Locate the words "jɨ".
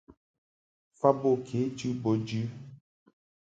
2.27-2.41